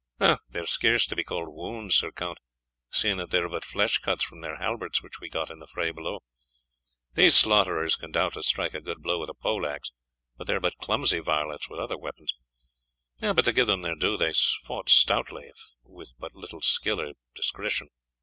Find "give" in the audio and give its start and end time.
13.53-13.67